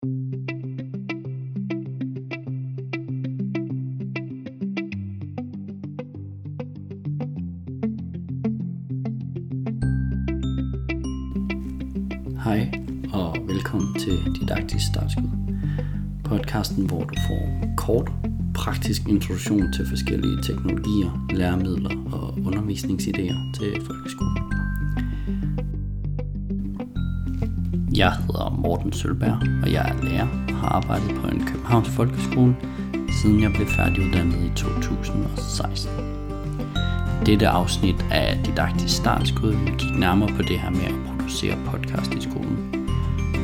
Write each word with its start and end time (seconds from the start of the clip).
Hej 0.00 0.10
og 13.12 13.36
velkommen 13.46 13.94
til 13.98 14.18
Didaktisk 14.40 14.86
Startskud. 14.86 15.22
Podcasten, 16.24 16.86
hvor 16.86 17.04
du 17.04 17.14
får 17.28 17.74
kort, 17.76 18.12
praktisk 18.54 19.08
introduktion 19.08 19.72
til 19.72 19.86
forskellige 19.86 20.42
teknologier, 20.42 21.26
læremidler 21.30 21.90
og 22.12 22.28
undervisningsidéer 22.28 23.58
til 23.58 23.86
folkeskolen. 23.86 24.67
Jeg 27.98 28.12
hedder 28.12 28.56
Morten 28.58 28.92
Sølberg, 28.92 29.38
og 29.62 29.72
jeg 29.72 29.88
er 29.88 30.04
lærer 30.04 30.28
og 30.48 30.54
har 30.54 30.68
arbejdet 30.68 31.10
på 31.22 31.28
en 31.28 31.46
Københavns 31.46 31.88
folkeskole, 31.88 32.56
siden 33.22 33.42
jeg 33.42 33.52
blev 33.52 33.66
færdiguddannet 33.66 34.44
i 34.44 34.50
2016. 34.56 35.90
Dette 37.26 37.48
afsnit 37.48 38.04
af 38.10 38.40
Didaktisk 38.46 38.96
Startskud 38.96 39.52
vil 39.52 39.76
kigge 39.78 40.00
nærmere 40.00 40.28
på 40.36 40.42
det 40.42 40.60
her 40.60 40.70
med 40.70 40.84
at 40.84 40.94
producere 41.06 41.56
podcast 41.66 42.14
i 42.14 42.20
skolen. 42.20 42.88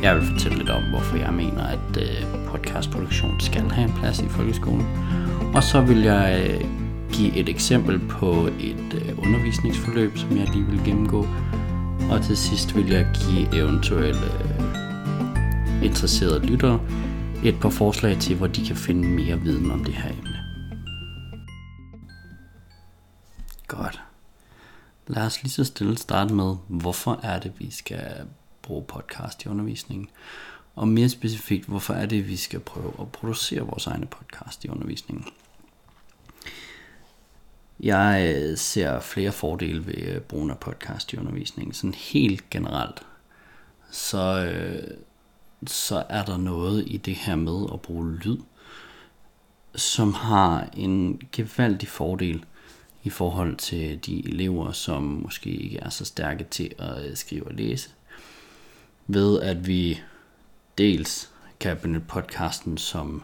Jeg 0.02 0.16
vil 0.16 0.27
fortælle 0.32 0.58
lidt 0.58 0.70
om, 0.70 0.82
hvorfor 0.82 1.16
jeg 1.16 1.32
mener, 1.32 1.62
at 1.62 1.96
øh, 1.96 2.46
podcastproduktion 2.46 3.41
skal 3.41 3.70
have 3.70 3.88
en 3.88 3.94
plads 4.00 4.20
i 4.20 4.28
folkeskolen. 4.28 4.86
Og 5.55 5.62
så 5.62 5.80
vil 5.80 6.02
jeg 6.02 6.46
øh, 6.50 6.64
give 7.12 7.36
et 7.36 7.48
eksempel 7.48 7.98
på 7.98 8.48
et 8.60 8.94
øh, 8.94 9.18
undervisningsforløb, 9.18 10.18
som 10.18 10.36
jeg 10.36 10.48
lige 10.55 10.66
vil 10.66 10.80
gennemgå. 10.84 11.27
Og 12.10 12.22
til 12.22 12.36
sidst 12.36 12.76
vil 12.76 12.88
jeg 12.88 13.06
give 13.14 13.56
eventuelle 13.56 14.26
øh, 14.44 15.84
interesserede 15.84 16.46
lyttere 16.46 16.80
et 17.44 17.60
par 17.60 17.70
forslag 17.70 18.18
til, 18.20 18.36
hvor 18.36 18.46
de 18.46 18.66
kan 18.66 18.77
finde 18.77 19.08
mere 19.08 19.40
viden 19.40 19.70
om 19.70 19.84
det 19.84 19.94
her 19.94 20.10
emne. 20.10 20.44
Godt. 23.69 24.02
Lad 25.06 25.27
os 25.27 25.42
lige 25.42 25.52
så 25.52 25.64
stille 25.64 25.98
starte 25.98 26.34
med, 26.34 26.56
hvorfor 26.69 27.20
er 27.22 27.38
det, 27.38 27.52
vi 27.58 27.70
skal 27.70 28.27
bruge 28.62 28.84
podcast 28.84 29.44
i 29.44 29.48
undervisningen? 29.48 30.08
Og 30.75 30.88
mere 30.88 31.08
specifikt, 31.08 31.66
hvorfor 31.66 31.94
er 31.94 32.06
det, 32.06 32.28
vi 32.28 32.36
skal 32.36 32.60
prøve 32.60 32.92
at 33.00 33.12
producere 33.12 33.60
vores 33.60 33.86
egne 33.86 34.06
podcast 34.06 34.64
i 34.64 34.69
undervisningen? 34.69 35.27
Jeg 37.80 38.34
øh, 38.36 38.58
ser 38.58 39.00
flere 39.00 39.33
fordele 39.33 39.86
ved 39.86 39.98
øh, 39.98 40.20
brugen 40.20 40.50
af 40.50 40.58
podcast 40.58 41.12
i 41.12 41.17
undervisningen. 41.17 41.75
Sådan 41.75 41.94
helt 41.94 42.50
generelt, 42.50 43.03
så, 43.91 44.47
øh, 44.47 44.97
så 45.66 46.05
er 46.08 46.25
der 46.25 46.36
noget 46.36 46.84
i 46.86 46.97
det 46.97 47.14
her 47.14 47.36
med 47.36 47.66
at 47.72 47.81
bruge 47.81 48.12
lyd, 48.12 48.39
som 49.75 50.12
har 50.12 50.69
en 50.77 51.20
gevaldig 51.33 51.89
fordel 51.89 52.44
i 53.03 53.11
forhold 53.11 53.56
til 53.56 53.98
de 54.06 54.28
elever, 54.28 54.72
som 54.72 55.03
måske 55.03 55.50
ikke 55.50 55.78
er 55.78 55.88
så 55.88 56.05
stærke 56.05 56.44
til 56.44 56.75
at 56.78 57.19
skrive 57.19 57.47
og 57.47 57.55
læse. 57.55 57.91
Ved 59.06 59.41
at 59.41 59.66
vi 59.66 60.00
dels 60.78 61.31
kan 61.61 61.77
benytte 61.77 62.06
podcasten 62.06 62.78
som, 62.78 63.22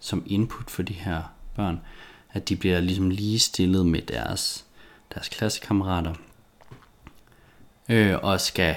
som 0.00 0.22
input 0.26 0.70
for 0.70 0.82
de 0.82 0.92
her 0.92 1.22
børn, 1.56 1.80
at 2.32 2.48
de 2.48 2.56
bliver 2.56 2.80
ligesom 2.80 3.10
lige 3.10 3.38
stillet 3.38 3.86
med 3.86 4.02
deres, 4.02 4.64
deres 5.14 5.28
klassekammerater, 5.28 6.14
øh, 7.88 8.18
og 8.22 8.40
skal 8.40 8.76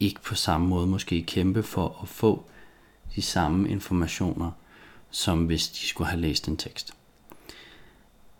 ikke 0.00 0.22
på 0.22 0.34
samme 0.34 0.66
måde 0.66 0.86
måske 0.86 1.22
kæmpe 1.22 1.62
for 1.62 1.98
at 2.02 2.08
få 2.08 2.44
de 3.16 3.22
samme 3.22 3.68
informationer, 3.68 4.50
som 5.10 5.46
hvis 5.46 5.68
de 5.68 5.86
skulle 5.86 6.10
have 6.10 6.20
læst 6.20 6.48
en 6.48 6.56
tekst. 6.56 6.94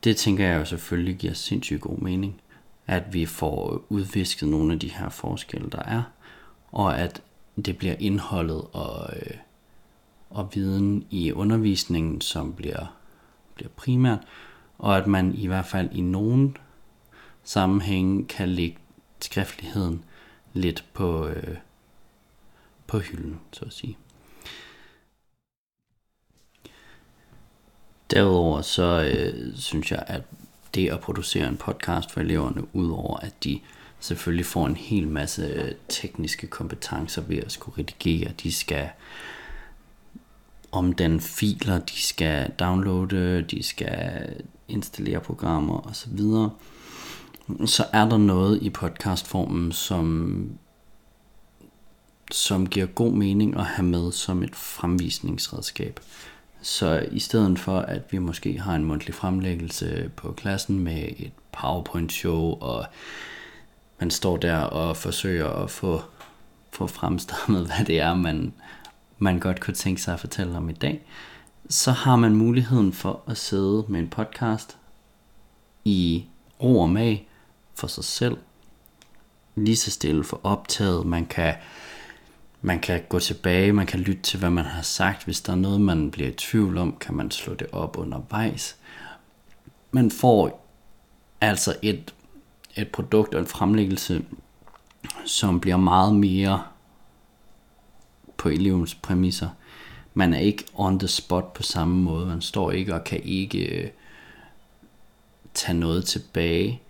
Det 0.05 0.17
tænker 0.17 0.47
jeg 0.47 0.59
jo 0.59 0.65
selvfølgelig 0.65 1.17
giver 1.17 1.35
sindssygt 1.35 1.81
god 1.81 1.99
mening, 1.99 2.41
at 2.87 3.15
vi 3.15 3.27
får 3.27 3.85
udvisket 3.89 4.49
nogle 4.49 4.73
af 4.73 4.79
de 4.79 4.89
her 4.89 5.09
forskelle, 5.09 5.71
der 5.71 5.83
er, 5.83 6.03
og 6.73 6.99
at 6.99 7.23
det 7.67 7.79
bliver 7.79 7.95
indholdet 7.99 8.65
og, 8.73 9.11
øh, 9.17 9.37
og 10.31 10.51
viden 10.55 11.07
i 11.11 11.33
undervisningen, 11.33 12.21
som 12.21 12.53
bliver, 12.53 12.97
bliver 13.55 13.69
primært, 13.77 14.19
og 14.79 14.97
at 14.97 15.07
man 15.07 15.35
i 15.35 15.47
hvert 15.47 15.67
fald 15.67 15.91
i 15.93 16.01
nogen 16.01 16.57
sammenhænge 17.45 18.25
kan 18.27 18.49
lægge 18.49 18.79
skriftligheden 19.21 20.05
lidt 20.53 20.85
på, 20.93 21.27
øh, 21.27 21.57
på 22.87 22.99
hylden, 22.99 23.41
så 23.53 23.65
at 23.65 23.73
sige. 23.73 23.97
Derudover 28.11 28.63
så 28.63 29.13
øh, 29.15 29.57
synes 29.57 29.93
jeg, 29.93 30.05
at 30.07 30.23
det 30.75 30.89
at 30.89 31.01
producere 31.01 31.49
en 31.49 31.57
podcast 31.57 32.11
for 32.11 32.21
eleverne, 32.21 32.77
udover 32.77 33.17
at 33.17 33.45
de 33.45 33.61
selvfølgelig 34.01 34.47
får 34.47 34.67
en 34.67 34.77
hel 34.77 35.09
masse 35.09 35.43
øh, 35.43 35.73
tekniske 35.89 36.47
kompetencer 36.47 37.23
ved 37.23 37.39
at 37.39 37.53
skulle 37.53 37.79
redigere, 37.79 38.33
de 38.43 38.53
skal 38.53 38.89
om 40.73 40.93
den 40.93 41.21
filer, 41.21 41.79
de 41.79 42.03
skal 42.03 42.51
downloade, 42.59 43.43
de 43.43 43.63
skal 43.63 44.27
installere 44.69 45.21
programmer 45.21 45.87
osv., 45.87 46.21
så 47.67 47.85
er 47.93 48.09
der 48.09 48.19
noget 48.19 48.63
i 48.63 48.71
podcastformen, 48.71 49.73
som, 49.73 50.51
som 52.31 52.67
giver 52.67 52.87
god 52.87 53.13
mening 53.13 53.57
at 53.57 53.65
have 53.65 53.87
med 53.87 54.13
som 54.13 54.43
et 54.43 54.57
fremvisningsredskab. 54.57 56.01
Så 56.63 57.07
i 57.13 57.19
stedet 57.19 57.59
for, 57.59 57.79
at 57.79 58.03
vi 58.11 58.19
måske 58.19 58.61
har 58.61 58.75
en 58.75 58.85
mundtlig 58.85 59.15
fremlæggelse 59.15 60.11
på 60.17 60.33
klassen 60.33 60.79
med 60.79 61.09
et 61.17 61.33
PowerPoint-show, 61.53 62.59
og 62.61 62.87
man 64.01 64.11
står 64.11 64.37
der 64.37 64.57
og 64.57 64.97
forsøger 64.97 65.49
at 65.49 65.71
få, 65.71 66.03
få 66.71 66.87
fremstammet, 66.87 67.67
hvad 67.77 67.87
det 67.87 68.01
er, 68.01 68.15
man, 68.15 68.53
man 69.23 69.39
godt 69.39 69.61
kunne 69.61 69.75
tænke 69.75 70.03
sig 70.03 70.15
at 70.15 70.21
fortælle 70.21 70.57
om 70.57 70.71
i 70.71 70.73
dag, 70.73 71.07
så 71.69 71.91
har 71.93 72.17
man 72.17 72.37
muligheden 72.37 72.93
for 72.93 73.23
at 73.27 73.37
sidde 73.37 73.85
med 73.89 74.01
en 74.01 74.09
podcast 74.09 74.77
i 75.85 76.25
ro 76.63 76.81
og 76.81 76.91
mag 76.91 77.29
for 77.75 77.87
sig 77.87 78.05
selv, 78.05 78.37
lige 79.55 79.77
så 79.77 79.91
stille 79.91 80.25
for 80.25 80.41
optaget, 80.43 81.07
man 81.07 81.27
kan 81.27 81.55
man 82.65 82.81
kan 82.81 83.03
gå 83.09 83.19
tilbage, 83.19 83.73
man 83.73 83.87
kan 83.87 84.01
lytte 84.01 84.23
til, 84.23 84.39
hvad 84.39 84.51
man 84.51 84.65
har 84.65 84.83
sagt. 84.83 85.25
Hvis 85.25 85.41
der 85.41 85.53
er 85.53 85.57
noget, 85.57 85.81
man 85.81 86.11
bliver 86.11 86.29
i 86.29 86.35
tvivl 86.35 86.79
om, 86.79 86.97
kan 87.01 87.15
man 87.15 87.31
slå 87.31 87.55
det 87.55 87.67
op 87.73 87.99
undervejs. 87.99 88.77
Man 89.91 90.11
får 90.11 90.67
altså 91.41 91.77
et, 91.83 92.15
et 92.77 92.89
produkt 92.89 93.35
og 93.35 93.41
en 93.41 93.47
fremlæggelse, 93.47 94.25
som 95.25 95.61
bliver 95.61 95.77
meget 95.77 96.15
mere 96.15 96.63
på 98.37 98.49
elevens 98.49 98.95
præmisser. 98.95 99.49
Man 100.15 100.35
er 100.35 100.39
ikke 100.39 100.65
on 100.75 100.99
the 100.99 101.09
spot 101.09 101.53
på 101.53 101.63
samme 101.63 102.03
måde. 102.03 102.27
Man 102.27 102.41
står 102.41 102.71
ikke 102.71 102.95
og 102.95 103.05
kan 103.05 103.21
ikke 103.25 103.83
øh, 103.83 103.91
tage 105.55 105.79
noget 105.79 106.05
tilbage. 106.05 106.81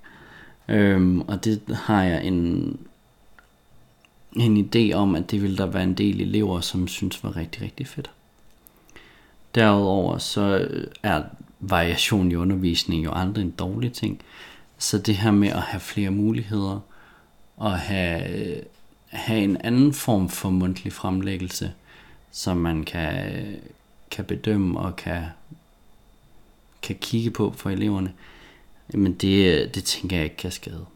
Øhm, 0.69 1.21
og 1.21 1.45
det 1.45 1.63
har 1.69 2.03
jeg 2.03 2.25
en 2.25 2.79
en 4.37 4.57
idé 4.57 4.93
om, 4.95 5.15
at 5.15 5.31
det 5.31 5.43
ville 5.43 5.57
der 5.57 5.67
være 5.67 5.83
en 5.83 5.95
del 5.95 6.21
elever, 6.21 6.61
som 6.61 6.89
synes 6.89 7.25
var 7.25 7.37
rigtig, 7.37 7.63
rigtig 7.63 7.87
fedt. 7.87 8.11
Derudover 9.55 10.19
så 10.19 10.59
øh, 10.59 10.87
er 11.03 11.23
variation 11.61 12.33
i 12.33 12.35
undervisning 12.35 13.05
jo 13.05 13.13
aldrig 13.15 13.43
en 13.43 13.51
dårlig 13.51 13.93
ting. 13.93 14.21
Så 14.79 14.99
det 14.99 15.17
her 15.17 15.31
med 15.31 15.49
at 15.49 15.63
have 15.63 15.81
flere 15.81 16.11
muligheder 16.11 16.81
og 17.57 17.79
have, 17.79 18.29
øh, 18.29 18.63
have 19.13 19.41
en 19.41 19.57
anden 19.57 19.93
form 19.93 20.29
for 20.29 20.51
mundtlig 20.51 20.93
fremlæggelse, 20.93 21.73
som 22.31 22.57
man 22.57 22.85
kan, 22.85 23.45
kan 24.11 24.25
bedømme 24.25 24.81
og 24.81 24.97
kan, 24.97 25.25
kan 26.83 26.97
kigge 27.01 27.31
på 27.31 27.53
for 27.57 27.71
eleverne, 27.71 28.15
men 28.95 29.15
det, 29.15 29.75
det 29.75 29.85
tænker 29.85 30.17
jeg 30.17 30.25
ikke 30.25 30.37
kan 30.37 30.53
skade. 30.53 30.87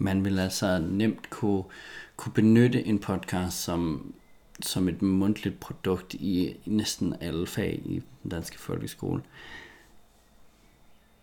man 0.00 0.24
vil 0.24 0.38
altså 0.38 0.78
nemt 0.78 1.30
kunne, 1.30 1.64
kunne 2.16 2.32
benytte 2.32 2.86
en 2.86 2.98
podcast 2.98 3.62
som, 3.62 4.12
som 4.62 4.88
et 4.88 5.02
mundtligt 5.02 5.60
produkt 5.60 6.14
i, 6.14 6.46
i 6.64 6.70
næsten 6.70 7.14
alle 7.20 7.46
fag 7.46 7.82
i 7.84 8.02
den 8.22 8.30
danske 8.30 8.58
folkeskole. 8.58 9.22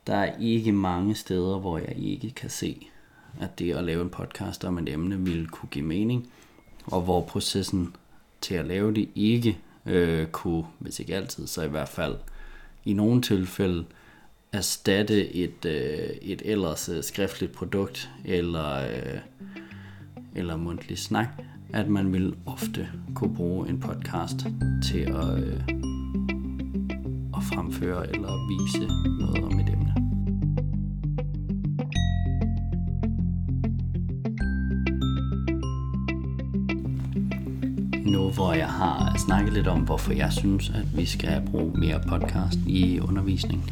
Der 0.07 0.15
er 0.15 0.35
ikke 0.39 0.71
mange 0.71 1.15
steder, 1.15 1.59
hvor 1.59 1.77
jeg 1.77 1.93
ikke 1.97 2.31
kan 2.31 2.49
se, 2.49 2.87
at 3.39 3.59
det 3.59 3.73
at 3.73 3.83
lave 3.83 4.01
en 4.01 4.09
podcast 4.09 4.65
om 4.65 4.77
et 4.77 4.89
emne 4.89 5.19
ville 5.19 5.47
kunne 5.47 5.69
give 5.69 5.85
mening, 5.85 6.29
og 6.85 7.01
hvor 7.01 7.21
processen 7.21 7.95
til 8.41 8.55
at 8.55 8.65
lave 8.65 8.93
det 8.93 9.09
ikke 9.15 9.57
øh, 9.85 10.27
kunne, 10.27 10.63
hvis 10.79 10.99
ikke 10.99 11.15
altid, 11.15 11.47
så 11.47 11.63
i 11.63 11.67
hvert 11.67 11.89
fald 11.89 12.15
i 12.85 12.93
nogle 12.93 13.21
tilfælde, 13.21 13.85
erstatte 14.51 15.35
et, 15.35 15.65
øh, 15.65 16.09
et 16.21 16.41
ellers 16.45 16.89
øh, 16.89 17.03
skriftligt 17.03 17.51
produkt, 17.51 18.09
eller, 18.25 18.75
øh, 18.75 19.19
eller 20.35 20.55
mundtlig 20.55 20.97
snak, 20.97 21.27
at 21.73 21.87
man 21.87 22.13
vil 22.13 22.35
ofte 22.45 22.89
kunne 23.15 23.35
bruge 23.35 23.69
en 23.69 23.79
podcast 23.79 24.37
til 24.83 24.99
at, 24.99 25.43
øh, 25.43 25.61
at 27.37 27.43
fremføre 27.43 28.15
eller 28.15 28.47
vise 28.49 28.87
noget 29.19 29.43
om 29.43 29.56
Nu 38.07 38.29
hvor 38.29 38.53
jeg 38.53 38.67
har 38.67 39.15
snakket 39.25 39.53
lidt 39.53 39.67
om, 39.67 39.79
hvorfor 39.79 40.13
jeg 40.13 40.33
synes, 40.33 40.69
at 40.69 40.97
vi 40.97 41.05
skal 41.05 41.41
bruge 41.51 41.79
mere 41.79 42.01
podcast 42.07 42.59
i 42.67 42.99
undervisning, 42.99 43.71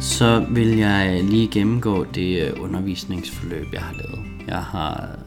så 0.00 0.46
vil 0.50 0.78
jeg 0.78 1.24
lige 1.24 1.48
gennemgå 1.48 2.04
det 2.04 2.42
øh, 2.42 2.62
undervisningsforløb, 2.62 3.66
jeg 3.72 3.82
har 3.82 3.94
lavet. 3.94 4.26
Jeg 4.46 4.62
har 4.62 5.18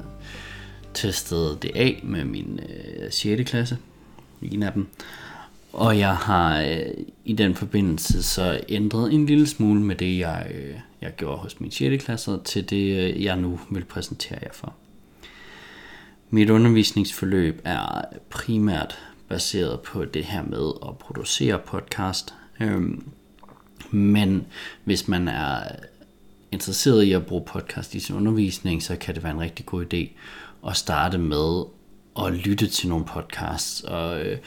testet 0.93 1.63
det 1.63 1.71
af 1.75 2.01
med 2.03 2.25
min 2.25 2.59
øh, 3.03 3.11
6. 3.11 3.49
klasse, 3.49 3.77
en 4.41 4.63
af 4.63 4.73
dem. 4.73 4.87
Og 5.73 5.99
jeg 5.99 6.15
har 6.15 6.61
øh, 6.61 7.05
i 7.25 7.33
den 7.33 7.55
forbindelse 7.55 8.23
så 8.23 8.59
ændret 8.69 9.13
en 9.13 9.25
lille 9.25 9.47
smule 9.47 9.81
med 9.81 9.95
det, 9.95 10.19
jeg, 10.19 10.47
øh, 10.55 10.75
jeg 11.01 11.15
gjorde 11.17 11.37
hos 11.37 11.59
min 11.59 11.71
6. 11.71 12.03
klasse, 12.03 12.37
til 12.45 12.69
det, 12.69 13.15
øh, 13.15 13.23
jeg 13.23 13.37
nu 13.37 13.59
vil 13.69 13.83
præsentere 13.85 14.39
jer 14.43 14.53
for. 14.53 14.73
Mit 16.29 16.49
undervisningsforløb 16.49 17.61
er 17.63 18.01
primært 18.29 18.99
baseret 19.29 19.79
på 19.79 20.05
det 20.05 20.25
her 20.25 20.43
med 20.43 20.71
at 20.89 20.97
producere 20.97 21.59
podcast. 21.59 22.33
Øhm, 22.59 23.03
men 23.91 24.45
hvis 24.83 25.07
man 25.07 25.27
er 25.27 25.59
interesseret 26.51 27.03
i 27.03 27.11
at 27.11 27.25
bruge 27.25 27.45
podcast 27.45 27.95
i 27.95 27.99
sin 27.99 28.15
undervisning, 28.15 28.83
så 28.83 28.95
kan 28.95 29.15
det 29.15 29.23
være 29.23 29.33
en 29.33 29.39
rigtig 29.39 29.65
god 29.65 29.93
idé 29.93 30.09
at 30.67 30.77
starte 30.77 31.17
med 31.17 31.63
at 32.19 32.33
lytte 32.33 32.67
til 32.67 32.89
nogle 32.89 33.05
podcasts 33.05 33.81
og 33.81 34.25
øh, 34.25 34.37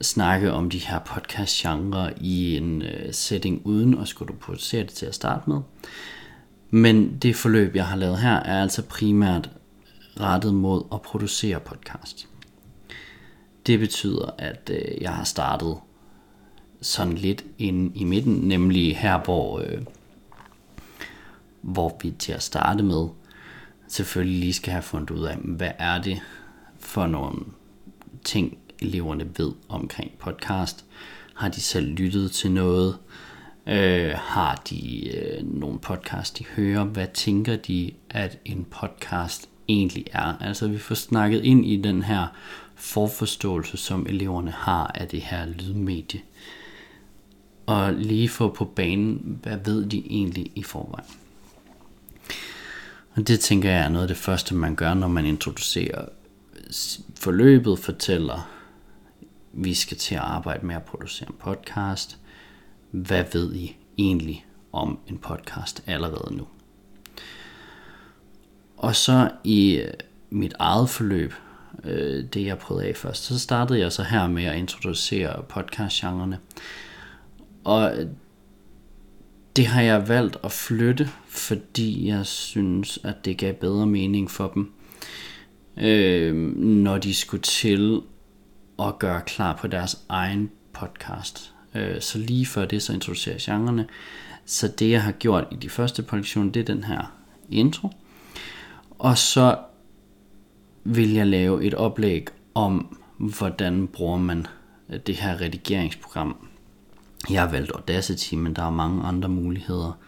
snakke 0.00 0.52
om 0.52 0.70
de 0.70 0.78
her 0.78 0.98
podcast-genre 0.98 2.12
i 2.20 2.56
en 2.56 2.82
øh, 2.82 3.12
setting 3.12 3.62
uden 3.64 3.98
at 3.98 4.08
skulle 4.08 4.34
producere 4.36 4.82
det 4.82 4.92
til 4.92 5.06
at 5.06 5.14
starte 5.14 5.50
med. 5.50 5.60
Men 6.70 7.18
det 7.22 7.36
forløb, 7.36 7.76
jeg 7.76 7.86
har 7.86 7.96
lavet 7.96 8.18
her, 8.18 8.36
er 8.36 8.62
altså 8.62 8.82
primært 8.82 9.50
rettet 10.20 10.54
mod 10.54 10.84
at 10.92 11.02
producere 11.02 11.60
podcast. 11.60 12.28
Det 13.66 13.78
betyder, 13.78 14.30
at 14.38 14.70
øh, 14.72 15.02
jeg 15.02 15.12
har 15.12 15.24
startet 15.24 15.76
sådan 16.80 17.12
lidt 17.12 17.44
ind 17.58 17.96
i 17.96 18.04
midten, 18.04 18.34
nemlig 18.34 18.96
her, 18.96 19.18
hvor, 19.18 19.60
øh, 19.60 19.82
hvor 21.60 21.98
vi 22.02 22.10
til 22.10 22.32
at 22.32 22.42
starte 22.42 22.82
med 22.82 23.08
selvfølgelig 23.88 24.40
lige 24.40 24.52
skal 24.52 24.72
have 24.72 24.82
fundet 24.82 25.10
ud 25.10 25.24
af, 25.24 25.36
hvad 25.36 25.70
er 25.78 26.02
det 26.02 26.20
for 26.78 27.06
nogle 27.06 27.38
ting, 28.24 28.58
eleverne 28.82 29.30
ved 29.38 29.52
omkring 29.68 30.12
podcast. 30.18 30.84
Har 31.34 31.48
de 31.48 31.60
selv 31.60 31.86
lyttet 31.86 32.32
til 32.32 32.50
noget? 32.50 32.98
Øh, 33.66 34.12
har 34.16 34.62
de 34.70 35.08
øh, 35.16 35.60
nogle 35.60 35.78
podcast, 35.78 36.38
de 36.38 36.44
hører? 36.44 36.84
Hvad 36.84 37.06
tænker 37.14 37.56
de, 37.56 37.92
at 38.10 38.38
en 38.44 38.66
podcast 38.70 39.48
egentlig 39.68 40.06
er? 40.12 40.34
Altså 40.40 40.68
vi 40.68 40.78
får 40.78 40.94
snakket 40.94 41.44
ind 41.44 41.66
i 41.66 41.76
den 41.76 42.02
her 42.02 42.26
forforståelse, 42.74 43.76
som 43.76 44.06
eleverne 44.08 44.50
har 44.50 44.86
af 44.86 45.08
det 45.08 45.20
her 45.20 45.46
lydmedie. 45.46 46.20
Og 47.66 47.92
lige 47.92 48.28
få 48.28 48.48
på 48.48 48.64
banen, 48.64 49.38
hvad 49.42 49.58
ved 49.64 49.86
de 49.86 50.02
egentlig 50.10 50.52
i 50.54 50.62
forvejen? 50.62 51.06
Og 53.14 53.28
det 53.28 53.40
tænker 53.40 53.70
jeg 53.70 53.84
er 53.84 53.88
noget 53.88 54.02
af 54.02 54.08
det 54.08 54.16
første, 54.16 54.54
man 54.54 54.74
gør, 54.74 54.94
når 54.94 55.08
man 55.08 55.26
introducerer 55.26 56.04
forløbet, 57.16 57.78
fortæller, 57.78 58.50
vi 59.52 59.74
skal 59.74 59.96
til 59.96 60.14
at 60.14 60.20
arbejde 60.20 60.66
med 60.66 60.74
at 60.74 60.82
producere 60.82 61.28
en 61.28 61.36
podcast. 61.40 62.18
Hvad 62.90 63.24
ved 63.32 63.54
I 63.54 63.76
egentlig 63.98 64.46
om 64.72 64.98
en 65.08 65.18
podcast 65.18 65.82
allerede 65.86 66.36
nu? 66.36 66.46
Og 68.82 68.96
så 68.96 69.30
i 69.44 69.74
øh, 69.74 69.92
mit 70.30 70.54
eget 70.58 70.90
forløb, 70.90 71.34
øh, 71.84 72.24
det 72.24 72.46
jeg 72.46 72.58
prøvede 72.58 72.86
af 72.86 72.96
først, 72.96 73.24
så 73.24 73.38
startede 73.38 73.78
jeg 73.78 73.92
så 73.92 74.02
her 74.02 74.28
med 74.28 74.44
at 74.44 74.56
introducere 74.56 75.42
podcastgenrerne. 75.48 76.38
Og 77.64 77.98
øh, 77.98 78.06
det 79.56 79.66
har 79.66 79.82
jeg 79.82 80.08
valgt 80.08 80.36
at 80.44 80.52
flytte, 80.52 81.10
fordi 81.28 82.08
jeg 82.08 82.26
synes, 82.26 82.98
at 83.04 83.24
det 83.24 83.38
gav 83.38 83.54
bedre 83.54 83.86
mening 83.86 84.30
for 84.30 84.48
dem, 84.48 84.72
øh, 85.76 86.34
når 86.56 86.98
de 86.98 87.14
skulle 87.14 87.42
til 87.42 88.00
at 88.78 88.98
gøre 88.98 89.20
klar 89.26 89.56
på 89.56 89.66
deres 89.66 89.98
egen 90.08 90.50
podcast. 90.72 91.52
Øh, 91.74 92.00
så 92.00 92.18
lige 92.18 92.46
før 92.46 92.64
det, 92.64 92.82
så 92.82 92.92
introducerer 92.92 93.34
jeg 93.34 93.42
genrerne. 93.42 93.86
Så 94.44 94.68
det, 94.68 94.90
jeg 94.90 95.02
har 95.02 95.12
gjort 95.12 95.44
i 95.50 95.56
de 95.56 95.68
første 95.68 96.02
produktioner, 96.02 96.52
det 96.52 96.60
er 96.60 96.74
den 96.74 96.84
her 96.84 97.12
intro. 97.50 97.88
Og 99.02 99.18
så 99.18 99.58
vil 100.84 101.12
jeg 101.12 101.26
lave 101.26 101.64
et 101.64 101.74
oplæg 101.74 102.26
om, 102.54 102.98
hvordan 103.18 103.86
bruger 103.86 104.18
man 104.18 104.46
øh, 104.90 105.00
det 105.06 105.16
her 105.16 105.40
redigeringsprogram 105.40 106.48
jeg 107.30 107.42
har 107.42 107.50
valgt 107.50 107.72
Audacity, 107.72 108.34
men 108.34 108.56
der 108.56 108.62
er 108.62 108.70
mange 108.70 109.02
andre 109.02 109.28
muligheder. 109.28 109.98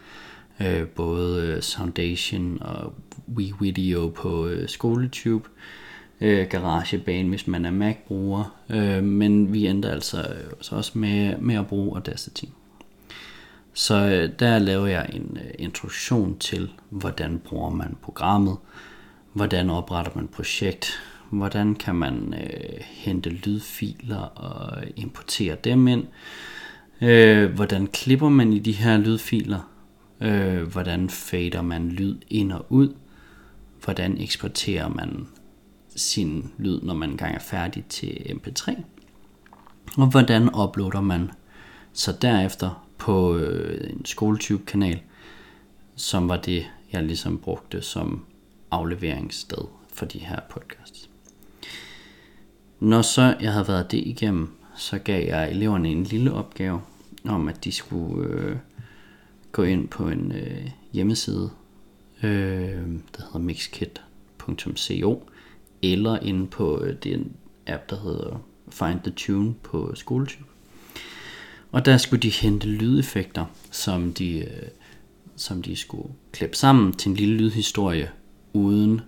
Øh, 0.59 0.87
både 0.87 1.47
øh, 1.47 1.61
Soundation 1.61 2.57
og 2.61 2.93
WeVideo 3.35 4.07
på 4.15 4.47
øh, 4.47 4.67
SkoleTube. 4.69 5.49
Øh, 6.21 6.47
GarageBand, 6.47 7.29
hvis 7.29 7.47
man 7.47 7.65
er 7.65 7.71
Mac-bruger. 7.71 8.55
Øh, 8.69 9.03
men 9.03 9.53
vi 9.53 9.67
endte 9.67 9.89
altså 9.89 10.17
øh, 10.17 10.53
så 10.61 10.75
også 10.75 10.97
med, 10.97 11.37
med 11.37 11.55
at 11.55 11.67
bruge 11.67 11.95
Audacity. 11.95 12.45
Så 13.75 13.95
øh, 13.95 14.29
der 14.39 14.59
laver 14.59 14.87
jeg 14.87 15.09
en 15.13 15.37
øh, 15.41 15.51
introduktion 15.59 16.37
til, 16.37 16.71
hvordan 16.89 17.41
bruger 17.45 17.69
man 17.69 17.97
programmet, 18.01 18.57
hvordan 19.33 19.69
opretter 19.69 20.11
man 20.15 20.23
et 20.23 20.29
projekt, 20.29 20.99
hvordan 21.29 21.75
kan 21.75 21.95
man 21.95 22.33
øh, 22.33 22.79
hente 22.81 23.29
lydfiler 23.29 24.21
og 24.21 24.83
importere 24.95 25.55
dem 25.63 25.87
ind, 25.87 26.03
Øh, 27.01 27.53
hvordan 27.53 27.87
klipper 27.87 28.29
man 28.29 28.53
i 28.53 28.59
de 28.59 28.71
her 28.71 28.97
lydfiler? 28.97 29.71
Øh, 30.21 30.61
hvordan 30.61 31.09
fader 31.09 31.61
man 31.61 31.89
lyd 31.89 32.17
ind 32.27 32.51
og 32.51 32.65
ud? 32.69 32.93
Hvordan 33.83 34.21
eksporterer 34.21 34.87
man 34.89 35.27
sin 35.95 36.51
lyd, 36.57 36.81
når 36.81 36.93
man 36.93 37.09
engang 37.09 37.35
er 37.35 37.39
færdig 37.39 37.85
til 37.85 38.07
MP3? 38.07 38.81
Og 39.97 40.07
hvordan 40.07 40.49
uploader 40.55 41.01
man 41.01 41.31
så 41.93 42.17
derefter 42.21 42.84
på 43.05 43.37
øh, 43.37 43.89
en 43.89 44.05
SkoleTube-kanal, 44.05 45.01
som 45.95 46.29
var 46.29 46.37
det, 46.37 46.65
jeg 46.93 47.03
ligesom 47.03 47.37
brugte 47.37 47.81
som 47.81 48.25
afleveringssted 48.71 49.67
for 49.93 50.05
de 50.05 50.19
her 50.19 50.39
podcasts. 50.49 51.09
Når 52.79 53.01
så 53.01 53.35
jeg 53.41 53.53
havde 53.53 53.67
været 53.67 53.91
det 53.91 53.97
igennem, 53.97 54.49
så 54.75 54.99
gav 54.99 55.27
jeg 55.27 55.51
eleverne 55.51 55.89
en 55.89 56.03
lille 56.03 56.33
opgave 56.33 56.81
om, 57.25 57.47
at 57.47 57.63
de 57.63 57.71
skulle 57.71 58.29
øh, 58.29 58.57
gå 59.51 59.63
ind 59.63 59.87
på 59.87 60.09
en 60.09 60.31
øh, 60.31 60.69
hjemmeside, 60.93 61.49
øh, 62.23 62.87
der 63.17 63.21
hedder 63.21 63.39
mixkit.co, 63.39 65.29
eller 65.81 66.19
ind 66.19 66.47
på 66.47 66.81
øh, 66.83 66.95
den 67.03 67.35
app, 67.67 67.89
der 67.89 67.99
hedder 67.99 68.43
Find 68.69 68.99
the 68.99 69.11
Tune 69.11 69.53
på 69.53 69.95
SkoleTube. 69.95 70.54
Og 71.71 71.85
der 71.85 71.97
skulle 71.97 72.21
de 72.21 72.29
hente 72.29 72.67
lydeffekter, 72.67 73.45
som 73.71 74.13
de, 74.13 74.37
øh, 74.37 74.67
som 75.35 75.61
de 75.61 75.75
skulle 75.75 76.09
klippe 76.31 76.57
sammen 76.57 76.93
til 76.93 77.09
en 77.09 77.15
lille 77.15 77.37
lydhistorie 77.37 78.09
uden 78.53 79.01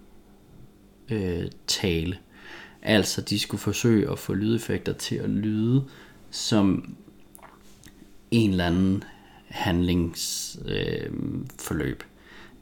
øh, 1.09 1.45
tale. 1.67 2.17
Altså, 2.81 3.21
de 3.21 3.39
skulle 3.39 3.61
forsøge 3.61 4.11
at 4.11 4.19
få 4.19 4.33
lydeffekter 4.33 4.93
til 4.93 5.15
at 5.15 5.29
lyde 5.29 5.83
som 6.31 6.95
en 8.31 8.49
eller 8.49 8.65
anden 8.65 9.03
handlingsforløb. 9.47 12.03
Øh, 12.03 12.09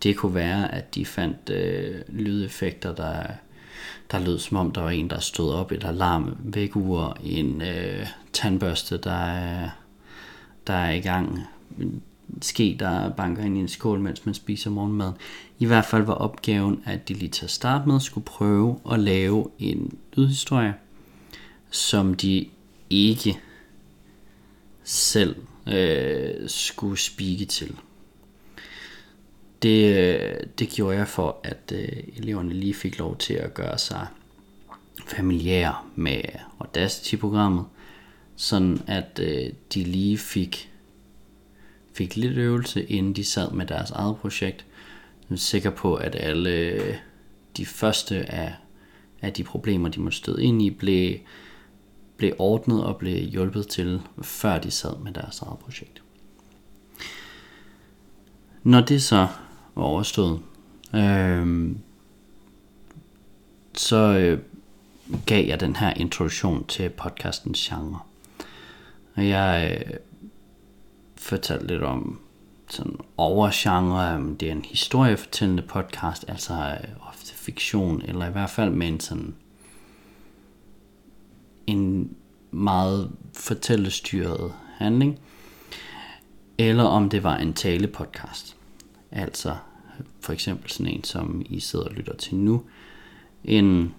det 0.03 0.17
kunne 0.17 0.35
være, 0.35 0.73
at 0.73 0.95
de 0.95 1.05
fandt 1.05 1.49
øh, 1.49 2.01
lydeffekter, 2.07 2.95
der, 2.95 3.23
der 4.11 4.19
lød 4.19 4.39
som 4.39 4.57
om, 4.57 4.71
der 4.71 4.81
var 4.81 4.89
en, 4.89 5.09
der 5.09 5.19
stod 5.19 5.53
op, 5.53 5.71
et 5.71 5.83
alarm 5.83 6.37
vækkeur, 6.43 7.17
en 7.23 7.61
øh, 7.61 8.07
tandbørste, 8.33 8.97
der 8.97 9.63
Øh, 9.63 9.69
der 10.67 10.73
er 10.73 10.91
i 10.91 10.99
gang, 10.99 11.39
ske, 12.41 12.75
der 12.79 13.09
banker 13.09 13.43
ind 13.43 13.57
i 13.57 13.59
en 13.59 13.67
skål, 13.67 13.99
mens 13.99 14.25
man 14.25 14.35
spiser 14.35 14.69
morgenmad. 14.69 15.11
I 15.59 15.65
hvert 15.65 15.85
fald 15.85 16.03
var 16.03 16.13
opgaven, 16.13 16.83
at 16.85 17.09
de 17.09 17.13
lige 17.13 17.29
til 17.29 17.45
at 17.45 17.51
starte 17.51 17.89
med 17.89 17.99
skulle 17.99 18.25
prøve 18.25 18.79
at 18.91 18.99
lave 18.99 19.51
en 19.59 19.97
lydhistorie, 20.13 20.73
som 21.69 22.13
de 22.13 22.47
ikke 22.89 23.39
selv 24.83 25.35
øh, 25.67 26.49
skulle 26.49 26.97
spike 26.97 27.45
til. 27.45 27.75
det, 29.61 29.97
øh, 29.97 30.39
det 30.59 30.69
gjorde 30.69 30.97
jeg 30.97 31.07
for, 31.07 31.37
at 31.43 31.73
øh, 31.75 32.03
eleverne 32.17 32.53
lige 32.53 32.73
fik 32.73 32.99
lov 32.99 33.17
til 33.17 33.33
at 33.33 33.53
gøre 33.53 33.77
sig 33.77 34.07
familiære 35.07 35.75
med 35.95 36.21
Audacity-programmet, 36.59 37.65
sådan 38.35 38.81
at 38.87 39.19
øh, 39.23 39.53
de 39.73 39.83
lige 39.83 40.17
fik, 40.17 40.71
fik 41.93 42.15
lidt 42.15 42.37
øvelse, 42.37 42.85
inden 42.85 43.13
de 43.13 43.23
sad 43.23 43.51
med 43.51 43.65
deres 43.65 43.91
eget 43.91 44.17
projekt. 44.17 44.65
Jeg 45.29 45.35
er 45.35 45.39
sikker 45.39 45.69
på, 45.69 45.95
at 45.95 46.15
alle 46.19 46.49
øh, 46.49 46.95
de 47.57 47.65
første 47.65 48.31
af, 48.31 48.53
af 49.21 49.33
de 49.33 49.43
problemer, 49.43 49.89
de 49.89 49.99
måtte 49.99 50.17
støde 50.17 50.43
ind 50.43 50.61
i, 50.61 50.69
blev, 50.69 51.17
blev 52.17 52.33
ordnet 52.39 52.83
og 52.83 52.97
blev 52.97 53.17
hjulpet 53.17 53.67
til, 53.67 54.01
før 54.21 54.59
de 54.59 54.71
sad 54.71 54.97
med 55.03 55.13
deres 55.13 55.39
eget 55.39 55.59
projekt. 55.59 56.01
Når 58.63 58.81
det 58.81 59.03
så 59.03 59.27
var 59.75 59.83
overstået, 59.83 60.39
øh, 60.95 61.71
så 63.73 63.97
øh, 63.97 64.39
gav 65.25 65.47
jeg 65.47 65.59
den 65.59 65.75
her 65.75 65.93
introduktion 65.93 66.65
til 66.67 66.89
podcastens 66.89 67.69
genre. 67.69 67.99
Og 69.15 69.27
jeg 69.27 69.81
øh, 69.87 69.93
fortalte 71.15 71.67
lidt 71.67 71.83
om 71.83 72.19
sådan 72.69 72.97
overgenre, 73.17 74.35
det 74.39 74.47
er 74.47 74.51
en 74.51 74.65
historiefortællende 74.65 75.63
podcast, 75.63 76.25
altså 76.27 76.53
øh, 76.53 77.07
ofte 77.09 77.33
fiktion, 77.33 78.01
eller 78.01 78.27
i 78.27 78.31
hvert 78.31 78.49
fald 78.49 78.69
med 78.69 78.87
en 78.87 78.99
sådan 78.99 79.35
en 81.67 82.15
meget 82.51 83.11
fortællestyret 83.33 84.53
handling, 84.77 85.19
eller 86.57 86.83
om 86.83 87.09
det 87.09 87.23
var 87.23 87.37
en 87.37 87.53
talepodcast. 87.53 88.57
Altså 89.11 89.55
for 90.19 90.33
eksempel 90.33 90.69
sådan 90.69 90.93
en, 90.93 91.03
som 91.03 91.41
I 91.45 91.59
sidder 91.59 91.85
og 91.85 91.91
lytter 91.91 92.15
til 92.15 92.35
nu, 92.35 92.63
en, 93.43 93.93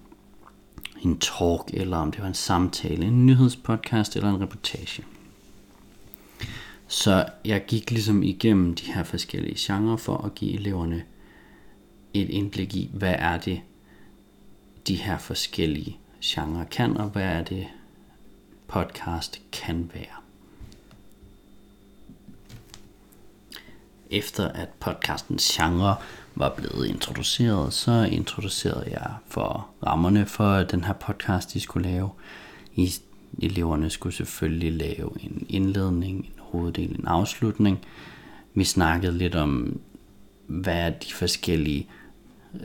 en 1.07 1.19
talk, 1.19 1.71
eller 1.73 1.97
om 1.97 2.11
det 2.11 2.21
var 2.21 2.27
en 2.27 2.35
samtale, 2.35 3.07
en 3.07 3.27
nyhedspodcast 3.27 4.17
eller 4.17 4.31
en 4.31 4.41
reportage. 4.41 5.05
Så 6.89 7.29
jeg 7.45 7.65
gik 7.67 7.91
ligesom 7.91 8.23
igennem 8.23 8.75
de 8.75 8.93
her 8.93 9.03
forskellige 9.03 9.57
genrer 9.59 9.97
for 9.97 10.17
at 10.19 10.35
give 10.35 10.53
eleverne 10.53 11.05
et 12.15 12.31
indblik 12.31 12.75
i, 12.75 12.91
hvad 12.95 13.15
er 13.19 13.39
det, 13.39 13.61
de 14.87 14.95
her 14.95 15.19
forskellige 15.19 15.99
genrer 16.25 16.65
kan, 16.65 16.97
og 16.97 17.09
hvad 17.09 17.25
er 17.25 17.45
det, 17.45 17.67
podcast 18.69 19.43
kan 19.53 19.91
være. 19.95 20.17
Efter 24.11 24.49
at 24.49 24.69
podcastens 24.69 25.53
genre 25.53 25.97
var 26.37 26.55
blevet 26.57 26.87
introduceret, 26.87 27.73
så 27.73 28.09
introducerede 28.13 28.91
jeg 28.91 29.15
for 29.27 29.69
rammerne 29.87 30.27
for 30.27 30.57
den 30.57 30.85
her 30.85 30.93
podcast, 30.93 31.55
de 31.55 31.61
skulle 31.61 31.89
lave. 31.89 32.11
I, 32.75 32.93
eleverne 33.43 33.91
skulle 33.91 34.15
selvfølgelig 34.15 34.73
lave 34.73 35.11
en 35.21 35.47
indledning, 35.49 36.17
en 36.19 36.33
hoveddel, 36.39 36.99
en 36.99 37.07
afslutning. 37.07 37.79
Vi 38.55 38.65
snakkede 38.65 39.19
lidt 39.19 39.35
om, 39.35 39.81
hvad 40.47 40.93
de 40.93 41.15
forskellige 41.15 41.89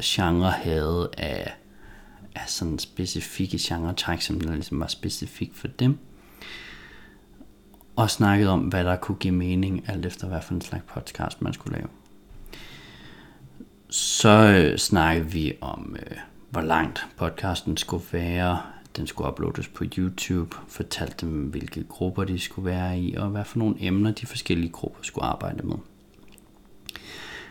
genre 0.03 0.51
havde 0.51 1.09
af, 1.17 1.53
af 2.35 2.43
sådan 2.47 2.79
specifikke 2.79 3.57
genretræk, 3.61 4.21
som 4.21 4.41
der 4.41 4.53
ligesom 4.53 4.79
var 4.79 4.87
specifikt 4.87 5.57
for 5.57 5.67
dem. 5.67 5.97
Og 7.95 8.09
snakkede 8.09 8.49
om, 8.49 8.59
hvad 8.59 8.83
der 8.83 8.95
kunne 8.95 9.17
give 9.17 9.33
mening, 9.33 9.89
alt 9.89 10.05
efter 10.05 10.27
hvad 10.27 10.41
for 10.41 10.53
en 10.53 10.61
slags 10.61 10.85
podcast 10.87 11.41
man 11.41 11.53
skulle 11.53 11.77
lave. 11.77 11.87
Så 13.91 14.29
øh, 14.29 14.77
snakkede 14.77 15.31
vi 15.31 15.53
om, 15.61 15.95
øh, 15.99 16.17
hvor 16.49 16.61
langt 16.61 17.07
podcasten 17.17 17.77
skulle 17.77 18.03
være. 18.11 18.61
Den 18.97 19.07
skulle 19.07 19.29
uploades 19.29 19.67
på 19.67 19.83
YouTube. 19.97 20.55
Fortalte 20.67 21.25
dem, 21.25 21.31
hvilke 21.31 21.83
grupper 21.83 22.23
de 22.23 22.39
skulle 22.39 22.65
være 22.65 22.99
i, 22.99 23.15
og 23.15 23.29
hvad 23.29 23.45
for 23.45 23.59
nogle 23.59 23.75
emner 23.79 24.11
de 24.11 24.25
forskellige 24.25 24.71
grupper 24.71 24.99
skulle 25.03 25.25
arbejde 25.25 25.67
med. 25.67 25.75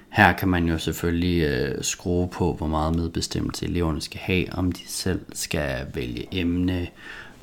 Her 0.09 0.33
kan 0.33 0.49
man 0.49 0.69
jo 0.69 0.79
selvfølgelig 0.79 1.43
øh, 1.43 1.83
skrue 1.85 2.29
på, 2.29 2.53
hvor 2.53 2.67
meget 2.67 2.97
medbestemmelse 2.97 3.67
eleverne 3.67 4.01
skal 4.01 4.21
have, 4.21 4.53
om 4.53 4.73
de 4.73 4.83
selv 4.87 5.21
skal 5.33 5.87
vælge 5.95 6.27
emne, 6.33 6.89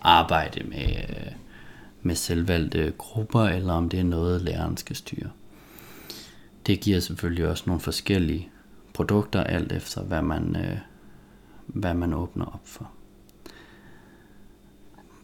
arbejde 0.02 0.64
med, 0.64 0.96
øh, 1.10 1.32
med 2.02 2.16
selvvalgte 2.16 2.94
grupper, 2.98 3.44
eller 3.44 3.74
om 3.74 3.90
det 3.90 4.00
er 4.00 4.04
noget, 4.04 4.42
læreren 4.42 4.78
skal 4.78 4.96
styre. 4.96 5.30
Det 6.68 6.80
giver 6.80 7.00
selvfølgelig 7.00 7.48
også 7.48 7.64
nogle 7.68 7.82
forskellige 7.82 8.50
produkter, 8.98 9.44
alt 9.44 9.72
efter 9.72 10.02
hvad 10.02 10.22
man, 10.22 10.56
øh, 10.56 10.78
hvad 11.68 11.94
man 11.94 12.14
åbner 12.14 12.46
op 12.46 12.62
for. 12.64 12.92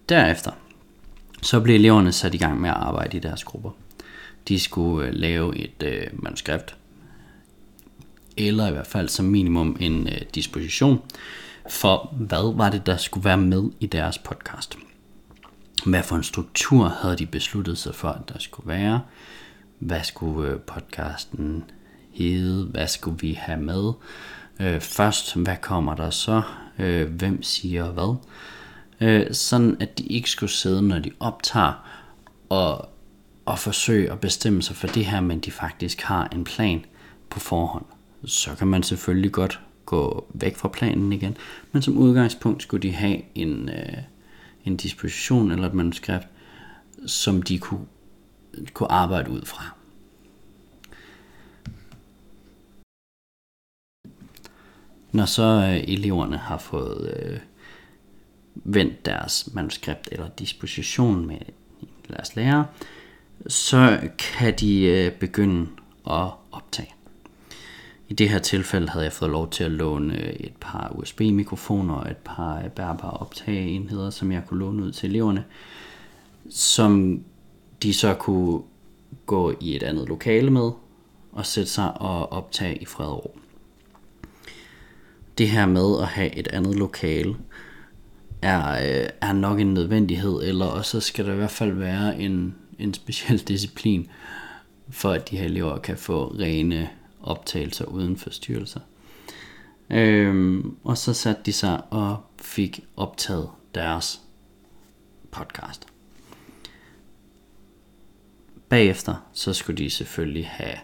Derefter 0.09 0.51
så 1.41 1.59
blev 1.59 1.75
eleverne 1.75 2.11
sat 2.11 2.33
i 2.33 2.37
gang 2.37 2.61
med 2.61 2.69
at 2.69 2.75
arbejde 2.75 3.17
i 3.17 3.19
deres 3.19 3.43
grupper. 3.43 3.71
De 4.47 4.59
skulle 4.59 5.07
øh, 5.07 5.13
lave 5.13 5.57
et 5.57 5.83
øh, 5.83 6.07
manuskript, 6.13 6.75
eller 8.37 8.67
i 8.67 8.71
hvert 8.71 8.87
fald 8.87 9.09
som 9.09 9.25
minimum 9.25 9.77
en 9.79 10.07
øh, 10.07 10.21
disposition 10.35 11.01
for, 11.69 12.13
hvad 12.17 12.55
var 12.55 12.69
det, 12.69 12.85
der 12.85 12.97
skulle 12.97 13.25
være 13.25 13.37
med 13.37 13.69
i 13.79 13.85
deres 13.85 14.17
podcast. 14.17 14.77
Hvad 15.85 16.03
for 16.03 16.15
en 16.15 16.23
struktur 16.23 16.87
havde 16.87 17.15
de 17.15 17.25
besluttet 17.25 17.77
sig 17.77 17.95
for, 17.95 18.09
at 18.09 18.29
der 18.29 18.39
skulle 18.39 18.67
være? 18.67 19.01
Hvad 19.79 20.03
skulle 20.03 20.49
øh, 20.49 20.59
podcasten 20.59 21.63
hede, 22.13 22.65
Hvad 22.65 22.87
skulle 22.87 23.19
vi 23.19 23.33
have 23.33 23.61
med? 23.61 23.93
Øh, 24.59 24.81
først, 24.81 25.35
hvad 25.35 25.55
kommer 25.61 25.95
der 25.95 26.09
så? 26.09 26.41
Øh, 26.79 27.09
hvem 27.09 27.43
siger 27.43 27.91
hvad? 27.91 28.15
Øh, 29.01 29.33
sådan 29.33 29.77
at 29.79 29.97
de 29.97 30.03
ikke 30.03 30.29
skulle 30.29 30.51
sidde, 30.51 30.81
når 30.81 30.99
de 30.99 31.11
optager, 31.19 31.87
og, 32.49 32.89
og 33.45 33.59
forsøge 33.59 34.11
at 34.11 34.19
bestemme 34.19 34.61
sig 34.61 34.75
for 34.75 34.87
det 34.87 35.05
her, 35.05 35.21
men 35.21 35.39
de 35.39 35.51
faktisk 35.51 36.01
har 36.01 36.27
en 36.27 36.43
plan 36.43 36.85
på 37.29 37.39
forhånd. 37.39 37.85
Så 38.25 38.55
kan 38.55 38.67
man 38.67 38.83
selvfølgelig 38.83 39.31
godt 39.31 39.59
gå 39.85 40.27
væk 40.33 40.57
fra 40.57 40.67
planen 40.67 41.13
igen, 41.13 41.37
men 41.71 41.81
som 41.81 41.97
udgangspunkt 41.97 42.63
skulle 42.63 42.81
de 42.81 42.93
have 42.93 43.21
en, 43.35 43.69
øh, 43.69 43.97
en 44.65 44.77
disposition 44.77 45.51
eller 45.51 45.67
et 45.67 45.73
manuskript, 45.73 46.27
som 47.05 47.41
de 47.41 47.59
kunne, 47.59 47.85
kunne 48.73 48.91
arbejde 48.91 49.31
ud 49.31 49.45
fra. 49.45 49.75
Når 55.13 55.25
så 55.25 55.43
øh, 55.43 55.93
eleverne 55.93 56.37
har 56.37 56.57
fået 56.57 57.15
øh, 57.15 57.39
vendt 58.55 59.05
deres 59.05 59.49
manuskript 59.53 60.09
eller 60.11 60.29
disposition 60.29 61.27
med 61.27 61.37
deres 62.07 62.35
lærer, 62.35 62.63
så 63.47 64.09
kan 64.17 64.53
de 64.59 64.81
øh, 64.81 65.11
begynde 65.11 65.67
at 66.07 66.29
optage. 66.51 66.93
I 68.09 68.13
det 68.13 68.29
her 68.29 68.39
tilfælde 68.39 68.89
havde 68.89 69.05
jeg 69.05 69.13
fået 69.13 69.31
lov 69.31 69.49
til 69.49 69.63
at 69.63 69.71
låne 69.71 70.17
øh, 70.17 70.33
et 70.33 70.53
par 70.59 70.91
USB-mikrofoner 70.95 71.95
og 71.95 72.11
et 72.11 72.17
par 72.17 72.57
øh, 72.57 72.69
bærbare 72.69 73.11
optageenheder, 73.11 74.09
som 74.09 74.31
jeg 74.31 74.43
kunne 74.47 74.59
låne 74.59 74.83
ud 74.83 74.91
til 74.91 75.09
eleverne, 75.09 75.43
som 76.49 77.23
de 77.83 77.93
så 77.93 78.13
kunne 78.13 78.61
gå 79.25 79.53
i 79.61 79.75
et 79.75 79.83
andet 79.83 80.09
lokale 80.09 80.49
med 80.49 80.71
og 81.31 81.45
sætte 81.45 81.71
sig 81.71 82.01
og 82.01 82.31
optage 82.31 82.77
i 82.77 82.85
fred 82.85 83.07
og 83.07 83.25
ro. 83.25 83.39
Det 85.37 85.49
her 85.49 85.65
med 85.65 86.01
at 86.01 86.07
have 86.07 86.35
et 86.35 86.47
andet 86.47 86.75
lokale 86.75 87.35
er, 88.41 88.71
øh, 88.71 89.09
er 89.21 89.33
nok 89.33 89.59
en 89.59 89.73
nødvendighed, 89.73 90.43
eller 90.43 90.65
også 90.65 90.99
skal 90.99 91.25
der 91.25 91.33
i 91.33 91.35
hvert 91.35 91.51
fald 91.51 91.71
være 91.71 92.19
en, 92.19 92.55
en 92.79 92.93
speciel 92.93 93.39
disciplin, 93.47 94.07
for 94.89 95.11
at 95.11 95.29
de 95.29 95.37
her 95.37 95.45
elever 95.45 95.77
kan 95.77 95.97
få 95.97 96.35
rene 96.39 96.89
optagelser 97.21 97.85
uden 97.85 98.17
forstyrrelser. 98.17 98.79
Øhm, 99.89 100.77
og 100.83 100.97
så 100.97 101.13
satte 101.13 101.41
de 101.45 101.53
sig 101.53 101.83
og 101.89 102.17
fik 102.41 102.85
optaget 102.97 103.49
deres 103.75 104.21
podcast. 105.31 105.87
Bagefter 108.69 109.15
så 109.33 109.53
skulle 109.53 109.83
de 109.83 109.89
selvfølgelig 109.89 110.47
have 110.47 110.77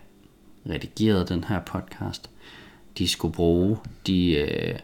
redigeret 0.70 1.30
den 1.30 1.44
her 1.44 1.60
podcast. 1.60 2.30
De 3.00 3.08
skulle 3.08 3.34
bruge 3.34 3.78
de, 4.08 4.32
øh, 4.32 4.80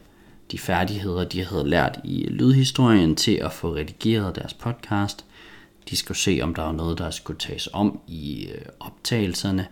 de 0.52 0.58
færdigheder, 0.58 1.24
de 1.24 1.44
havde 1.44 1.70
lært 1.70 2.00
i 2.04 2.28
lydhistorien 2.30 3.16
til 3.16 3.32
at 3.32 3.54
få 3.54 3.76
redigeret 3.76 4.36
deres 4.36 4.54
podcast. 4.54 5.26
De 5.90 5.96
skulle 5.96 6.18
se, 6.18 6.40
om 6.44 6.56
der 6.56 6.64
var 6.64 6.72
noget, 6.72 6.98
der 6.98 7.12
skulle 7.12 7.40
tages 7.40 7.70
om 7.74 8.00
i 8.08 8.48
øh, 8.48 8.62
optagelserne, 8.80 9.68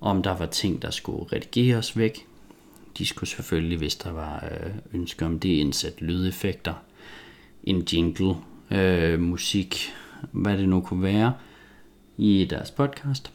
om 0.00 0.22
der 0.22 0.36
var 0.36 0.46
ting, 0.46 0.82
der 0.82 0.90
skulle 0.90 1.32
redigeres 1.32 1.96
væk. 1.96 2.26
De 2.98 3.06
skulle 3.06 3.30
selvfølgelig, 3.30 3.78
hvis 3.78 3.96
der 3.96 4.12
var 4.12 4.48
øh, 4.50 4.70
ønsker 4.92 5.26
om 5.26 5.40
det, 5.40 5.48
indsætte 5.48 6.04
lydeffekter, 6.04 6.74
en 7.64 7.86
jingle, 7.92 8.34
øh, 8.70 9.20
musik, 9.20 9.92
hvad 10.32 10.58
det 10.58 10.68
nu 10.68 10.80
kunne 10.80 11.02
være 11.02 11.34
i 12.16 12.46
deres 12.50 12.70
podcast. 12.70 13.32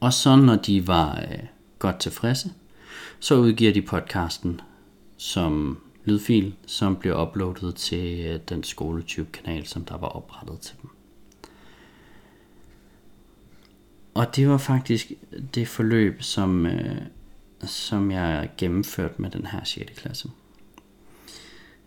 Og 0.00 0.12
så 0.12 0.36
når 0.36 0.56
de 0.56 0.86
var 0.86 1.20
øh, 1.20 1.38
godt 1.78 1.98
tilfredse, 1.98 2.50
så 3.22 3.34
udgiver 3.34 3.72
de 3.72 3.82
podcasten 3.82 4.60
som 5.16 5.78
lydfil, 6.04 6.54
som 6.66 6.96
bliver 6.96 7.26
uploadet 7.26 7.74
til 7.74 8.26
øh, 8.26 8.40
den 8.48 8.64
SkoleTube-kanal, 8.64 9.66
som 9.66 9.84
der 9.84 9.96
var 9.96 10.06
oprettet 10.06 10.60
til 10.60 10.76
dem. 10.82 10.90
Og 14.14 14.36
det 14.36 14.48
var 14.48 14.58
faktisk 14.58 15.12
det 15.54 15.68
forløb, 15.68 16.22
som, 16.22 16.66
øh, 16.66 16.96
som 17.60 18.10
jeg 18.10 18.50
gennemførte 18.58 19.22
med 19.22 19.30
den 19.30 19.46
her 19.46 19.64
6. 19.64 19.92
klasse. 19.96 20.30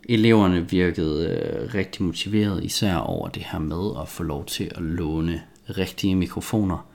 Eleverne 0.10 0.70
virkede 0.70 1.30
øh, 1.30 1.74
rigtig 1.74 2.04
motiveret, 2.04 2.63
især 2.63 2.96
over 2.96 3.30
det 3.30 3.44
her 3.44 3.60
med 3.60 4.01
at 4.01 4.08
få 4.08 4.24
lov 4.24 4.46
til 4.46 4.72
at 4.75 4.82
låne 4.82 5.44
rigtige 5.70 6.15
mikrofoner. 6.15 6.88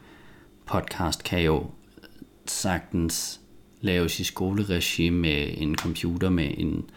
Podcast 0.67 1.25
kan 1.25 1.43
jo 1.43 1.67
sagtens 2.47 3.41
laves 3.81 4.21
i 4.21 4.25
skoleregi 4.25 5.11
med 5.11 5.49
en 5.57 5.77
computer 5.77 6.31
med 6.31 6.51
en, 6.59 6.91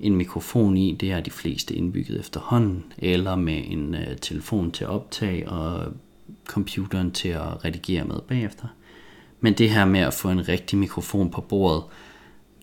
en 0.00 0.16
mikrofon 0.16 0.76
i. 0.76 0.96
Det 1.00 1.12
er 1.12 1.20
de 1.20 1.30
fleste 1.30 1.74
indbygget 1.74 2.20
efterhånden. 2.20 2.84
Eller 2.98 3.36
med 3.36 3.62
en 3.66 3.94
øh, 3.94 4.16
telefon 4.16 4.70
til 4.70 4.86
optag 4.86 5.48
og 5.48 5.92
computeren 6.46 7.10
til 7.10 7.28
at 7.28 7.64
redigere 7.64 8.04
med 8.04 8.16
bagefter. 8.28 8.66
Men 9.40 9.54
det 9.54 9.70
her 9.70 9.84
med 9.84 10.00
at 10.00 10.14
få 10.14 10.28
en 10.30 10.48
rigtig 10.48 10.78
mikrofon 10.78 11.30
på 11.30 11.40
bordet, 11.40 11.82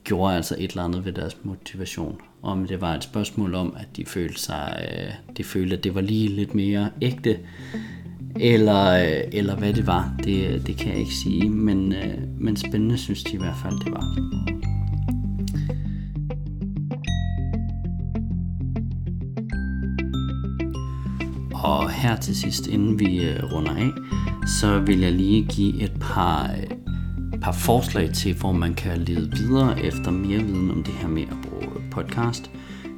gjorde 0.03 0.35
altså 0.35 0.55
et 0.59 0.69
eller 0.69 0.83
andet 0.83 1.05
ved 1.05 1.13
deres 1.13 1.37
motivation. 1.43 2.21
Om 2.41 2.67
det 2.67 2.81
var 2.81 2.95
et 2.95 3.03
spørgsmål 3.03 3.55
om, 3.55 3.75
at 3.77 3.87
de 3.97 4.05
følte, 4.05 4.39
sig, 4.39 4.89
øh, 4.91 5.35
de 5.37 5.43
følte 5.43 5.77
at 5.77 5.83
det 5.83 5.95
var 5.95 6.01
lige 6.01 6.27
lidt 6.27 6.55
mere 6.55 6.89
ægte, 7.01 7.39
eller, 8.39 8.91
øh, 8.91 9.21
eller 9.31 9.55
hvad 9.55 9.73
det 9.73 9.87
var, 9.87 10.13
det, 10.23 10.67
det 10.67 10.77
kan 10.77 10.91
jeg 10.91 10.99
ikke 10.99 11.13
sige, 11.13 11.49
men, 11.49 11.93
øh, 11.93 12.17
men 12.39 12.57
spændende 12.57 12.97
synes 12.97 13.23
de 13.23 13.33
i 13.33 13.37
hvert 13.37 13.57
fald, 13.63 13.79
det 13.79 13.91
var. 13.91 14.15
Og 21.53 21.91
her 21.91 22.15
til 22.15 22.35
sidst, 22.35 22.67
inden 22.67 22.99
vi 22.99 23.23
øh, 23.23 23.53
runder 23.53 23.75
af, 23.75 23.89
så 24.47 24.79
vil 24.79 24.99
jeg 24.99 25.11
lige 25.11 25.45
give 25.45 25.81
et 25.81 25.93
par, 26.01 26.55
par 27.41 27.51
forslag 27.51 28.13
til, 28.13 28.35
hvor 28.35 28.51
man 28.51 28.73
kan 28.73 28.97
lede 28.97 29.31
videre 29.31 29.85
efter 29.85 30.11
mere 30.11 30.39
viden 30.39 30.71
om 30.71 30.83
det 30.83 30.93
her 30.93 31.07
med 31.07 31.23
at 31.23 31.37
bruge 31.49 31.89
podcast 31.91 32.51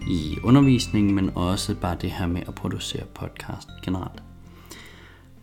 i 0.07 0.37
undervisningen, 0.43 1.15
men 1.15 1.31
også 1.35 1.75
bare 1.75 1.97
det 2.01 2.11
her 2.11 2.27
med 2.27 2.41
at 2.47 2.55
producere 2.55 3.03
podcast 3.15 3.69
generelt. 3.83 4.23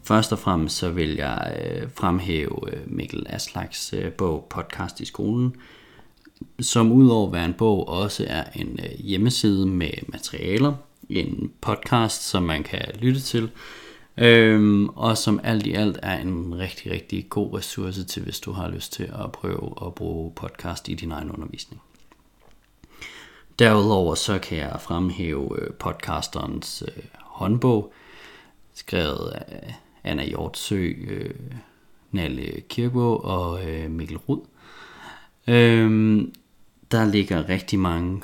Først 0.08 0.32
og 0.32 0.38
fremmest 0.38 0.76
så 0.76 0.90
vil 0.90 1.14
jeg 1.14 1.56
øh, 1.60 1.88
fremhæve 1.94 2.72
øh, 2.72 2.80
Mikkel 2.86 3.26
Aslaks 3.28 3.92
øh, 3.92 4.12
bog 4.12 4.46
Podcast 4.50 5.00
i 5.00 5.04
skolen, 5.04 5.56
som 6.60 6.92
udover 6.92 7.26
at 7.26 7.32
være 7.32 7.44
en 7.44 7.54
bog 7.54 7.88
også 7.88 8.26
er 8.28 8.44
en 8.54 8.80
øh, 8.82 8.90
hjemmeside 8.98 9.66
med 9.66 9.90
materialer, 10.08 10.74
en 11.08 11.52
podcast, 11.60 12.28
som 12.28 12.42
man 12.42 12.62
kan 12.62 12.82
lytte 12.98 13.20
til, 13.20 13.50
øhm, 14.16 14.88
og 14.88 15.18
som 15.18 15.40
alt 15.44 15.66
i 15.66 15.72
alt 15.72 15.98
er 16.02 16.18
en 16.18 16.58
rigtig, 16.58 16.92
rigtig 16.92 17.26
god 17.30 17.58
ressource 17.58 18.04
til, 18.04 18.22
hvis 18.22 18.40
du 18.40 18.52
har 18.52 18.68
lyst 18.68 18.92
til 18.92 19.04
at 19.24 19.32
prøve 19.32 19.74
at 19.86 19.94
bruge 19.94 20.32
podcast 20.36 20.88
i 20.88 20.94
din 20.94 21.12
egen 21.12 21.30
undervisning. 21.30 21.82
Derudover 23.58 24.14
så 24.14 24.38
kan 24.38 24.58
jeg 24.58 24.80
fremhæve 24.80 25.62
øh, 25.62 25.74
podcasterens 25.74 26.84
øh, 26.88 27.04
håndbog, 27.14 27.92
skrevet 28.74 29.28
af 29.28 29.74
Anna 30.04 30.24
Hjortsø, 30.24 30.92
øh, 31.08 31.34
Nalle 32.12 32.60
Kirkegaard 32.68 33.24
og 33.24 33.70
øh, 33.70 33.90
Mikkel 33.90 34.16
Rud. 34.16 34.40
Øhm, 35.48 36.34
der 36.90 37.04
ligger 37.04 37.48
rigtig 37.48 37.78
mange 37.78 38.22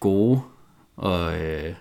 gode 0.00 0.40
og, 0.96 1.40
øh, 1.40 1.74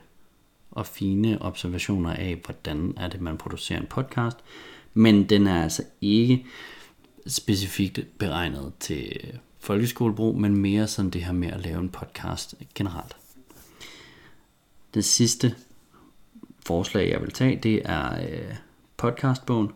og 0.71 0.85
fine 0.85 1.41
observationer 1.41 2.13
af, 2.13 2.41
hvordan 2.45 2.93
er 2.97 3.07
det, 3.07 3.21
man 3.21 3.37
producerer 3.37 3.79
en 3.79 3.87
podcast. 3.87 4.37
Men 4.93 5.29
den 5.29 5.47
er 5.47 5.63
altså 5.63 5.83
ikke 6.01 6.45
specifikt 7.27 7.99
beregnet 8.17 8.73
til 8.79 9.33
folkeskolebrug, 9.59 10.39
men 10.39 10.57
mere 10.57 10.87
sådan 10.87 11.11
det 11.11 11.23
her 11.23 11.33
med 11.33 11.47
at 11.47 11.61
lave 11.61 11.79
en 11.79 11.89
podcast 11.89 12.55
generelt. 12.75 13.15
Det 14.93 15.05
sidste 15.05 15.55
forslag, 16.65 17.09
jeg 17.09 17.21
vil 17.21 17.31
tage, 17.31 17.59
det 17.63 17.81
er 17.85 18.29
øh, 18.29 18.55
podcastbogen, 19.03 19.71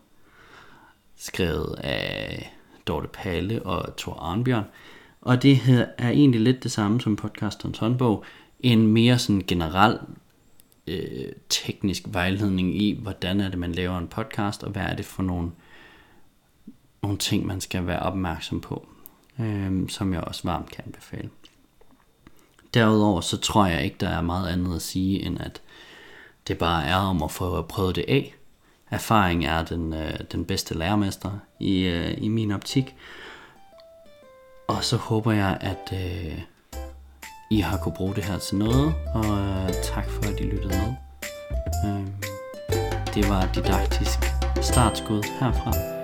skrevet 1.16 1.76
af 1.84 2.54
Dorte 2.88 3.08
Palle 3.08 3.64
og 3.64 3.98
Thor 3.98 4.14
Arnbjørn. 4.14 4.64
Og 5.22 5.44
det 5.44 5.60
er 5.98 6.10
egentlig 6.10 6.42
lidt 6.42 6.64
det 6.64 6.72
samme 6.72 7.02
som 7.02 7.16
podcasterens 7.16 7.78
håndbog. 7.78 8.24
En 8.60 8.88
mere 8.88 9.20
sådan 9.20 9.44
generel 9.48 10.00
øh, 10.88 11.32
teknisk 11.50 12.04
vejledning 12.06 12.82
i, 12.82 13.00
hvordan 13.02 13.42
er 13.42 13.50
det, 13.50 13.60
man 13.60 13.72
laver 13.72 13.98
en 13.98 14.08
podcast, 14.08 14.64
og 14.64 14.72
hvad 14.72 14.82
er 14.82 14.96
det 14.96 15.06
for 15.06 15.24
nogle, 15.24 15.52
nogle 17.02 17.18
ting, 17.18 17.46
man 17.46 17.62
skal 17.62 17.88
være 17.88 18.00
opmærksom 18.00 18.62
på, 18.62 18.88
øh, 19.40 19.90
som 19.90 20.14
jeg 20.14 20.22
også 20.22 20.42
varmt 20.44 20.72
kan 20.72 20.84
anbefale. 20.86 21.30
Derudover 22.74 23.22
så 23.22 23.38
tror 23.38 23.66
jeg 23.66 23.84
ikke, 23.84 23.98
der 24.00 24.10
er 24.10 24.22
meget 24.22 24.50
andet 24.50 24.76
at 24.76 24.82
sige, 24.82 25.26
end 25.26 25.40
at 25.40 25.62
det 26.48 26.58
bare 26.58 26.86
er 26.86 26.96
om 26.96 27.24
at 27.24 27.32
få 27.32 27.62
prøvet 27.62 27.96
det 27.96 28.06
af, 28.08 28.34
erfaring 28.92 29.46
er 29.46 29.64
den, 29.64 29.94
øh, 29.94 30.20
den 30.32 30.46
bedste 30.46 30.78
lærermester 30.78 31.40
i, 31.60 31.82
øh, 31.82 32.14
i 32.18 32.28
min 32.28 32.52
optik. 32.52 32.96
Og 34.68 34.84
så 34.84 34.98
håber 34.98 35.32
jeg, 35.32 35.58
at 35.62 35.94
øh, 35.94 36.42
I 37.52 37.60
har 37.60 37.78
kunne 37.78 37.96
bruge 37.96 38.16
det 38.16 38.24
her 38.24 38.38
til 38.38 38.58
noget, 38.58 38.94
og 39.14 39.26
øh, 39.26 39.70
tak 39.84 40.10
for, 40.10 40.24
at 40.24 40.40
I 40.40 40.44
lyttede 40.44 40.68
med. 40.68 40.94
Øh, 41.86 42.08
det 43.16 43.30
var 43.30 43.50
didaktisk 43.56 44.20
startskud 44.62 45.24
herfra. 45.40 45.97